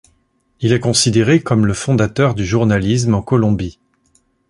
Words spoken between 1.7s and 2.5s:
fondateur du